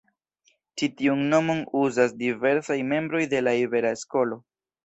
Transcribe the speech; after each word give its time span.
Ĉi 0.81 0.89
tiun 1.01 1.21
nomon 1.33 1.61
uzas 1.81 2.17
diversaj 2.23 2.81
membroj 2.95 3.23
de 3.35 3.47
la 3.49 3.57
Ibera 3.67 3.97
Skolo. 4.07 4.43